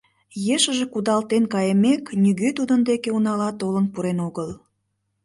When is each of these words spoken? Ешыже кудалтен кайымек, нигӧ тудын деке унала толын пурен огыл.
Ешыже 0.55 0.85
кудалтен 0.93 1.43
кайымек, 1.53 2.03
нигӧ 2.23 2.49
тудын 2.57 2.81
деке 2.89 3.09
унала 3.17 3.49
толын 3.59 3.85
пурен 3.93 4.17
огыл. 4.27 4.49